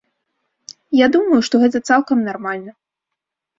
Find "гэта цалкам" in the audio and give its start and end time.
1.65-2.27